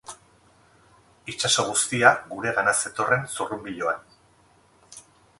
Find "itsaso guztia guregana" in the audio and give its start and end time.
1.33-2.73